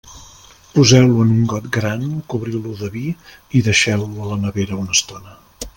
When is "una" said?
4.85-4.99